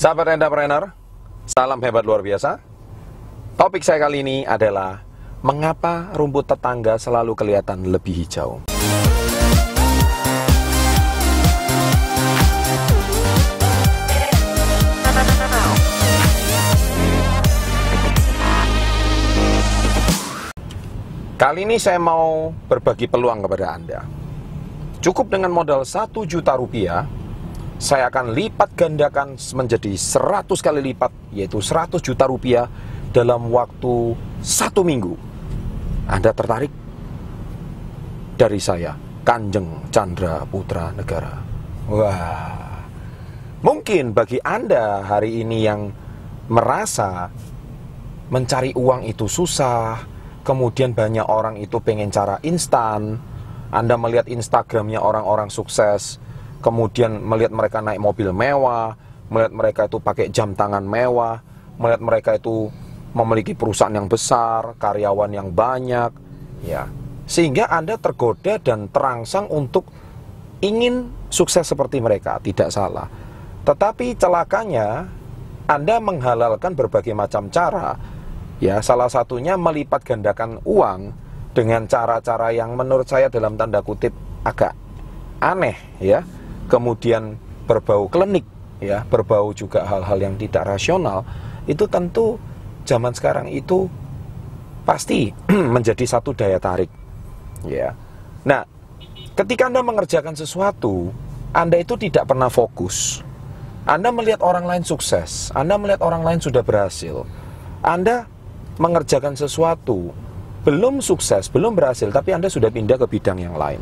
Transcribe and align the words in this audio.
Sahabat 0.00 0.32
entrepreneur, 0.32 0.96
salam 1.44 1.76
hebat 1.84 2.00
luar 2.08 2.24
biasa. 2.24 2.56
Topik 3.60 3.84
saya 3.84 4.00
kali 4.00 4.24
ini 4.24 4.48
adalah 4.48 5.04
mengapa 5.44 6.08
rumput 6.16 6.48
tetangga 6.48 6.96
selalu 6.96 7.36
kelihatan 7.36 7.84
lebih 7.84 8.24
hijau. 8.24 8.64
Kali 21.36 21.68
ini 21.68 21.76
saya 21.76 22.00
mau 22.00 22.56
berbagi 22.72 23.04
peluang 23.04 23.44
kepada 23.44 23.76
Anda. 23.76 24.00
Cukup 25.04 25.28
dengan 25.28 25.52
modal 25.52 25.84
1 25.84 26.08
juta 26.24 26.56
rupiah, 26.56 27.04
saya 27.80 28.12
akan 28.12 28.36
lipat 28.36 28.76
gandakan 28.76 29.40
menjadi 29.56 29.96
100 29.96 30.52
kali 30.60 30.92
lipat, 30.92 31.08
yaitu 31.32 31.64
100 31.64 31.96
juta 32.04 32.28
rupiah 32.28 32.68
dalam 33.08 33.48
waktu 33.48 34.12
satu 34.44 34.84
minggu. 34.84 35.16
Anda 36.04 36.36
tertarik? 36.36 36.68
Dari 38.36 38.60
saya, 38.60 38.92
Kanjeng 39.24 39.88
Chandra 39.88 40.44
Putra 40.44 40.92
Negara. 40.92 41.40
Wah, 41.88 42.84
mungkin 43.64 44.12
bagi 44.12 44.36
Anda 44.44 45.00
hari 45.00 45.40
ini 45.40 45.58
yang 45.64 45.88
merasa 46.52 47.32
mencari 48.28 48.76
uang 48.76 49.08
itu 49.08 49.24
susah, 49.24 50.04
kemudian 50.44 50.92
banyak 50.92 51.24
orang 51.24 51.56
itu 51.56 51.80
pengen 51.80 52.12
cara 52.12 52.36
instan, 52.44 53.16
Anda 53.72 53.96
melihat 53.96 54.28
Instagramnya 54.28 55.00
orang-orang 55.00 55.48
sukses, 55.48 56.20
kemudian 56.60 57.20
melihat 57.20 57.52
mereka 57.52 57.80
naik 57.80 58.00
mobil 58.00 58.30
mewah, 58.30 58.94
melihat 59.32 59.52
mereka 59.52 59.80
itu 59.88 59.98
pakai 59.98 60.28
jam 60.28 60.52
tangan 60.52 60.84
mewah, 60.84 61.40
melihat 61.80 62.00
mereka 62.04 62.30
itu 62.36 62.68
memiliki 63.16 63.52
perusahaan 63.58 63.92
yang 63.92 64.06
besar, 64.06 64.78
karyawan 64.78 65.32
yang 65.34 65.48
banyak, 65.50 66.12
ya. 66.62 66.86
Sehingga 67.26 67.66
Anda 67.70 67.98
tergoda 67.98 68.58
dan 68.58 68.90
terangsang 68.90 69.50
untuk 69.50 69.90
ingin 70.62 71.10
sukses 71.30 71.66
seperti 71.66 71.98
mereka, 71.98 72.38
tidak 72.42 72.70
salah. 72.70 73.06
Tetapi 73.66 74.14
celakanya 74.18 75.06
Anda 75.66 75.98
menghalalkan 76.02 76.74
berbagai 76.74 77.14
macam 77.14 77.50
cara. 77.50 77.94
Ya, 78.60 78.82
salah 78.84 79.08
satunya 79.08 79.56
melipat 79.56 80.04
gandakan 80.04 80.60
uang 80.68 81.16
dengan 81.56 81.86
cara-cara 81.88 82.54
yang 82.54 82.78
menurut 82.78 83.08
saya 83.08 83.26
dalam 83.26 83.58
tanda 83.58 83.82
kutip 83.82 84.14
agak 84.46 84.76
aneh 85.40 85.74
ya 85.98 86.22
kemudian 86.70 87.34
berbau 87.66 88.06
klinik 88.06 88.46
ya 88.78 89.02
berbau 89.04 89.50
juga 89.52 89.84
hal-hal 89.84 90.18
yang 90.22 90.34
tidak 90.38 90.64
rasional 90.64 91.26
itu 91.66 91.84
tentu 91.90 92.38
zaman 92.86 93.12
sekarang 93.12 93.50
itu 93.50 93.90
pasti 94.86 95.34
menjadi 95.74 96.06
satu 96.06 96.32
daya 96.32 96.56
tarik. 96.56 96.88
Ya. 97.66 97.92
Nah 98.46 98.64
ketika 99.36 99.68
anda 99.68 99.82
mengerjakan 99.82 100.38
sesuatu 100.38 101.12
anda 101.50 101.76
itu 101.76 101.98
tidak 101.98 102.30
pernah 102.30 102.48
fokus. 102.48 103.26
Anda 103.88 104.12
melihat 104.14 104.44
orang 104.44 104.68
lain 104.68 104.84
sukses 104.86 105.50
anda 105.56 105.74
melihat 105.74 106.04
orang 106.04 106.22
lain 106.22 106.38
sudah 106.38 106.62
berhasil 106.62 107.26
anda 107.80 108.28
mengerjakan 108.76 109.34
sesuatu 109.34 110.12
belum 110.60 111.00
sukses, 111.00 111.48
belum 111.48 111.72
berhasil, 111.72 112.12
tapi 112.12 112.36
Anda 112.36 112.52
sudah 112.52 112.68
pindah 112.68 113.00
ke 113.00 113.06
bidang 113.08 113.40
yang 113.40 113.56
lain. 113.56 113.80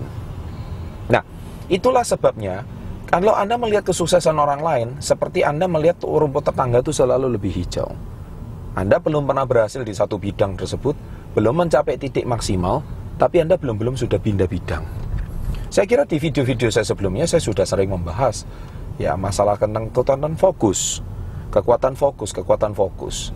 Nah, 1.11 1.23
itulah 1.67 2.07
sebabnya 2.07 2.63
kalau 3.09 3.33
Anda 3.33 3.57
melihat 3.57 3.89
kesuksesan 3.89 4.37
orang 4.37 4.61
lain, 4.61 4.89
seperti 5.01 5.41
Anda 5.41 5.65
melihat 5.65 6.05
rumput 6.05 6.45
tetangga 6.45 6.85
itu 6.85 6.93
selalu 6.93 7.41
lebih 7.41 7.57
hijau. 7.57 7.89
Anda 8.77 9.01
belum 9.01 9.25
pernah 9.25 9.49
berhasil 9.49 9.81
di 9.81 9.97
satu 9.97 10.21
bidang 10.21 10.61
tersebut, 10.61 10.93
belum 11.33 11.65
mencapai 11.65 11.97
titik 11.97 12.29
maksimal, 12.29 12.85
tapi 13.17 13.41
Anda 13.41 13.57
belum-belum 13.57 13.97
sudah 13.97 14.21
pindah 14.21 14.45
bidang. 14.45 14.85
Saya 15.73 15.89
kira 15.89 16.05
di 16.05 16.21
video-video 16.21 16.69
saya 16.69 16.85
sebelumnya 16.85 17.25
saya 17.25 17.41
sudah 17.41 17.65
sering 17.65 17.93
membahas 17.93 18.45
ya 19.01 19.17
masalah 19.17 19.57
tentang 19.57 19.89
kekuatan 19.89 20.37
fokus, 20.37 21.01
kekuatan 21.49 21.97
fokus, 21.97 22.31
kekuatan 22.37 22.77
fokus. 22.77 23.33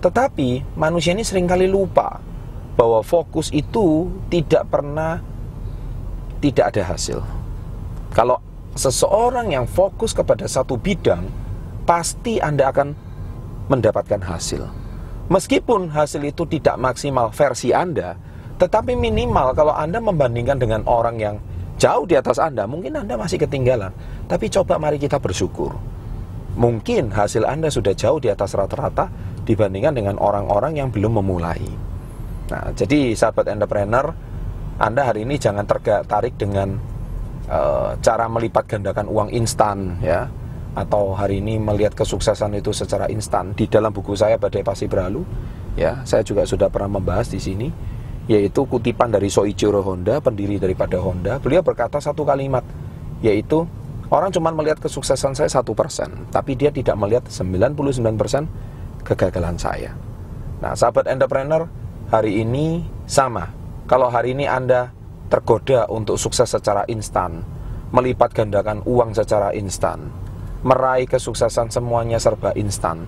Tetapi 0.00 0.76
manusia 0.80 1.12
ini 1.12 1.28
sering 1.28 1.44
kali 1.44 1.68
lupa 1.68 2.24
bahwa 2.72 3.04
fokus 3.04 3.52
itu 3.52 4.08
tidak 4.32 4.64
pernah 4.72 5.20
tidak 6.40 6.72
ada 6.72 6.96
hasil. 6.96 7.20
Kalau 8.16 8.40
seseorang 8.80 9.52
yang 9.52 9.68
fokus 9.68 10.16
kepada 10.16 10.48
satu 10.48 10.80
bidang, 10.80 11.28
pasti 11.84 12.40
Anda 12.40 12.72
akan 12.72 12.88
mendapatkan 13.68 14.24
hasil. 14.24 14.64
Meskipun 15.28 15.92
hasil 15.92 16.24
itu 16.24 16.48
tidak 16.48 16.80
maksimal 16.80 17.28
versi 17.30 17.76
Anda, 17.76 18.16
tetapi 18.56 18.96
minimal 18.96 19.52
kalau 19.52 19.76
Anda 19.76 20.00
membandingkan 20.00 20.56
dengan 20.56 20.82
orang 20.88 21.20
yang 21.20 21.36
jauh 21.76 22.08
di 22.08 22.16
atas 22.16 22.40
Anda, 22.40 22.64
mungkin 22.64 22.96
Anda 22.96 23.20
masih 23.20 23.36
ketinggalan. 23.44 23.92
Tapi 24.26 24.48
coba 24.48 24.80
mari 24.80 24.96
kita 24.96 25.20
bersyukur. 25.20 25.76
Mungkin 26.56 27.14
hasil 27.14 27.46
Anda 27.46 27.70
sudah 27.70 27.94
jauh 27.94 28.18
di 28.18 28.32
atas 28.32 28.56
rata-rata 28.56 29.06
dibandingkan 29.44 29.94
dengan 29.94 30.16
orang-orang 30.18 30.80
yang 30.80 30.88
belum 30.90 31.22
memulai. 31.22 31.62
Nah, 32.50 32.74
jadi 32.74 33.14
sahabat 33.14 33.46
entrepreneur, 33.46 34.10
Anda 34.82 35.06
hari 35.06 35.22
ini 35.22 35.38
jangan 35.38 35.62
tertarik 35.68 36.34
dengan 36.34 36.89
uh, 37.50 37.98
cara 37.98 38.30
melipat 38.30 38.64
gandakan 38.70 39.10
uang 39.10 39.34
instan 39.34 39.98
ya. 40.00 40.30
Atau 40.70 41.18
hari 41.18 41.42
ini 41.42 41.58
melihat 41.58 41.98
kesuksesan 41.98 42.54
itu 42.54 42.70
secara 42.70 43.10
instan. 43.10 43.50
Di 43.58 43.66
dalam 43.66 43.90
buku 43.90 44.14
saya 44.14 44.38
Badai 44.38 44.62
Pasti 44.62 44.86
Berlalu 44.86 45.26
ya 45.78 46.02
saya 46.06 46.22
juga 46.26 46.42
sudah 46.46 46.66
pernah 46.70 46.98
membahas 46.98 47.30
di 47.30 47.38
sini 47.38 47.68
yaitu 48.30 48.62
kutipan 48.62 49.10
dari 49.10 49.26
Soichiro 49.26 49.82
Honda 49.82 50.22
pendiri 50.22 50.58
daripada 50.62 50.98
Honda. 51.02 51.42
Beliau 51.42 51.66
berkata 51.66 51.98
satu 51.98 52.22
kalimat 52.22 52.62
yaitu 53.20 53.66
orang 54.10 54.30
cuma 54.30 54.54
melihat 54.54 54.78
kesuksesan 54.78 55.34
saya 55.34 55.50
satu 55.50 55.74
persen 55.74 56.30
tapi 56.30 56.54
dia 56.54 56.70
tidak 56.70 56.94
melihat 56.94 57.26
99% 57.26 57.74
kegagalan 59.02 59.58
saya. 59.58 59.94
Nah 60.62 60.78
sahabat 60.78 61.10
entrepreneur 61.10 61.66
hari 62.12 62.46
ini 62.46 62.86
sama. 63.10 63.50
Kalau 63.90 64.06
hari 64.06 64.38
ini 64.38 64.46
Anda 64.46 64.94
tergoda 65.30 65.86
untuk 65.86 66.18
sukses 66.18 66.50
secara 66.50 66.82
instan, 66.90 67.46
melipat 67.94 68.34
gandakan 68.34 68.82
uang 68.82 69.14
secara 69.14 69.54
instan, 69.54 70.10
meraih 70.66 71.06
kesuksesan 71.06 71.70
semuanya 71.70 72.18
serba 72.18 72.50
instan, 72.58 73.06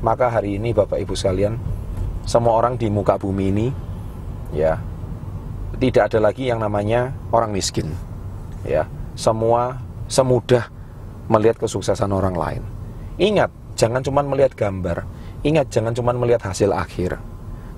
maka 0.00 0.30
hari 0.30 0.62
ini 0.62 0.70
Bapak 0.70 1.02
Ibu 1.02 1.18
sekalian, 1.18 1.58
semua 2.22 2.54
orang 2.54 2.78
di 2.78 2.86
muka 2.86 3.18
bumi 3.18 3.44
ini, 3.50 3.66
ya, 4.54 4.78
tidak 5.82 6.14
ada 6.14 6.30
lagi 6.30 6.46
yang 6.46 6.62
namanya 6.62 7.10
orang 7.34 7.50
miskin, 7.50 7.90
ya, 8.62 8.86
semua 9.18 9.82
semudah 10.06 10.70
melihat 11.26 11.58
kesuksesan 11.58 12.14
orang 12.14 12.38
lain. 12.38 12.62
Ingat, 13.18 13.50
jangan 13.74 14.06
cuma 14.06 14.22
melihat 14.22 14.54
gambar, 14.54 15.02
ingat 15.42 15.66
jangan 15.74 15.90
cuma 15.98 16.14
melihat 16.14 16.46
hasil 16.46 16.70
akhir, 16.70 17.18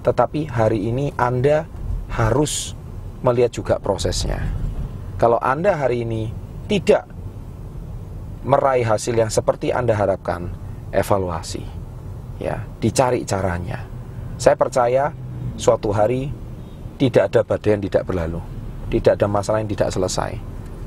tetapi 0.04 0.44
hari 0.44 0.92
ini 0.92 1.16
Anda 1.16 1.64
harus 2.12 2.76
melihat 3.22 3.50
juga 3.50 3.74
prosesnya. 3.82 4.42
Kalau 5.18 5.38
Anda 5.42 5.74
hari 5.74 6.06
ini 6.06 6.30
tidak 6.70 7.08
meraih 8.46 8.86
hasil 8.86 9.18
yang 9.18 9.32
seperti 9.32 9.74
Anda 9.74 9.98
harapkan, 9.98 10.52
evaluasi. 10.94 11.64
Ya, 12.38 12.62
dicari 12.78 13.26
caranya. 13.26 13.82
Saya 14.38 14.54
percaya 14.54 15.10
suatu 15.58 15.90
hari 15.90 16.30
tidak 17.02 17.34
ada 17.34 17.40
badai 17.42 17.74
yang 17.74 17.82
tidak 17.82 18.06
berlalu. 18.06 18.38
Tidak 18.88 19.18
ada 19.18 19.26
masalah 19.26 19.58
yang 19.58 19.70
tidak 19.70 19.90
selesai. 19.90 20.38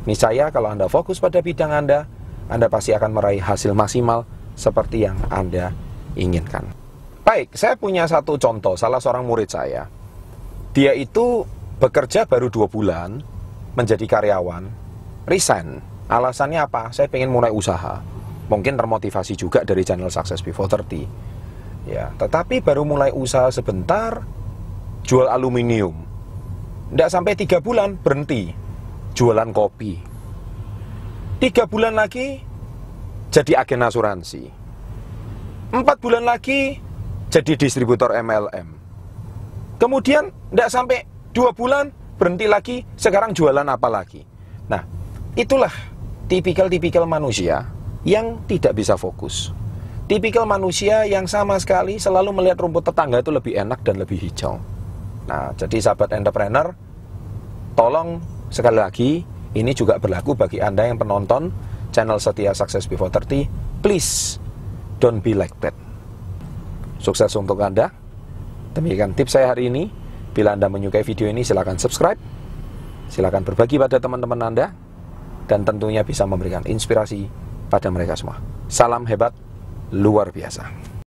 Niscaya 0.08 0.48
kalau 0.50 0.72
Anda 0.72 0.88
fokus 0.88 1.20
pada 1.20 1.44
bidang 1.44 1.70
Anda, 1.70 2.08
Anda 2.48 2.72
pasti 2.72 2.96
akan 2.96 3.12
meraih 3.14 3.44
hasil 3.44 3.76
maksimal 3.76 4.24
seperti 4.56 5.04
yang 5.06 5.20
Anda 5.28 5.76
inginkan. 6.16 6.72
Baik, 7.22 7.54
saya 7.54 7.78
punya 7.78 8.10
satu 8.10 8.40
contoh, 8.40 8.74
salah 8.74 8.98
seorang 8.98 9.28
murid 9.28 9.52
saya. 9.52 9.86
Dia 10.74 10.96
itu 10.96 11.46
bekerja 11.82 12.30
baru 12.30 12.54
dua 12.54 12.70
bulan 12.70 13.26
menjadi 13.74 14.06
karyawan, 14.06 14.70
resign. 15.26 15.82
Alasannya 16.06 16.62
apa? 16.62 16.94
Saya 16.94 17.10
pengen 17.10 17.34
mulai 17.34 17.50
usaha. 17.50 18.06
Mungkin 18.46 18.78
termotivasi 18.78 19.34
juga 19.34 19.66
dari 19.66 19.82
channel 19.82 20.14
Success 20.14 20.46
Before 20.46 20.70
30. 20.70 21.90
Ya, 21.90 22.14
tetapi 22.22 22.62
baru 22.62 22.86
mulai 22.86 23.10
usaha 23.10 23.50
sebentar, 23.50 24.22
jual 25.02 25.26
aluminium. 25.26 25.98
Tidak 26.94 27.10
sampai 27.10 27.34
tiga 27.34 27.58
bulan 27.58 27.98
berhenti, 27.98 28.54
jualan 29.18 29.50
kopi. 29.50 29.98
Tiga 31.42 31.66
bulan 31.66 31.98
lagi 31.98 32.44
jadi 33.34 33.66
agen 33.66 33.82
asuransi. 33.82 34.44
Empat 35.74 35.98
bulan 35.98 36.28
lagi 36.28 36.78
jadi 37.32 37.56
distributor 37.58 38.14
MLM. 38.14 38.68
Kemudian 39.80 40.30
tidak 40.52 40.70
sampai 40.70 41.11
dua 41.32 41.52
bulan 41.56 41.90
berhenti 42.20 42.46
lagi, 42.46 42.86
sekarang 42.96 43.34
jualan 43.34 43.66
apa 43.66 43.88
lagi. 43.90 44.22
Nah, 44.70 44.84
itulah 45.34 45.74
tipikal-tipikal 46.30 47.04
manusia 47.10 47.66
yang 48.06 48.44
tidak 48.46 48.78
bisa 48.78 48.96
fokus. 48.96 49.52
tipikal 50.12 50.44
manusia 50.44 51.08
yang 51.08 51.24
sama 51.24 51.56
sekali 51.56 51.96
selalu 51.96 52.36
melihat 52.36 52.60
rumput 52.60 52.84
tetangga 52.84 53.24
itu 53.24 53.32
lebih 53.32 53.56
enak 53.56 53.80
dan 53.80 53.96
lebih 53.96 54.20
hijau. 54.20 54.60
Nah, 55.24 55.56
jadi 55.56 55.80
sahabat 55.80 56.12
entrepreneur, 56.12 56.76
tolong 57.80 58.20
sekali 58.52 58.76
lagi, 58.76 59.24
ini 59.56 59.72
juga 59.72 59.96
berlaku 60.04 60.36
bagi 60.36 60.60
Anda 60.60 60.92
yang 60.92 61.00
penonton 61.00 61.48
channel 61.96 62.20
setia 62.20 62.52
Success 62.52 62.92
Before 62.92 63.08
30. 63.08 63.48
Please, 63.80 64.36
don't 65.00 65.24
be 65.24 65.32
like 65.32 65.56
that. 65.64 65.72
Sukses 67.00 67.32
untuk 67.40 67.64
Anda. 67.64 67.88
Demikian 68.76 69.16
tips 69.16 69.40
saya 69.40 69.56
hari 69.56 69.72
ini. 69.72 69.88
Bila 70.32 70.56
Anda 70.56 70.72
menyukai 70.72 71.04
video 71.04 71.28
ini, 71.28 71.44
silakan 71.44 71.76
subscribe. 71.76 72.20
Silakan 73.12 73.44
berbagi 73.44 73.76
pada 73.76 74.00
teman-teman 74.00 74.40
Anda. 74.40 74.72
Dan 75.48 75.68
tentunya 75.68 76.08
bisa 76.08 76.24
memberikan 76.24 76.64
inspirasi 76.64 77.28
pada 77.68 77.92
mereka 77.92 78.16
semua. 78.16 78.40
Salam 78.72 79.04
hebat, 79.04 79.36
luar 79.92 80.32
biasa. 80.32 80.91